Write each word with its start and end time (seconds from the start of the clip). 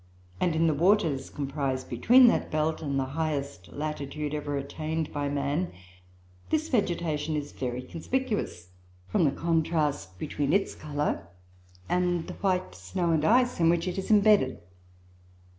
and 0.39 0.55
in 0.55 0.65
the 0.65 0.73
waters 0.73 1.29
comprised 1.29 1.87
between 1.87 2.25
that 2.25 2.49
belt 2.49 2.81
and 2.81 2.97
the 2.97 3.05
highest 3.13 3.71
latitude 3.71 4.33
ever 4.33 4.57
attained 4.57 5.13
by 5.13 5.29
man, 5.29 5.71
this 6.49 6.69
vegetation 6.69 7.35
is 7.35 7.51
very 7.51 7.83
conspicuous, 7.83 8.69
from 9.07 9.25
the 9.25 9.31
contrast 9.31 10.17
between 10.17 10.53
its 10.53 10.73
colour 10.73 11.27
and 11.87 12.25
the 12.25 12.33
white 12.33 12.73
snow 12.73 13.11
and 13.11 13.23
ice 13.23 13.59
in 13.59 13.69
which 13.69 13.87
it 13.87 13.99
is 13.99 14.09
imbedded. 14.09 14.59